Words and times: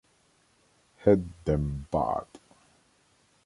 Had 1.03 1.29
them 1.45 1.85
Bad. 1.91 2.25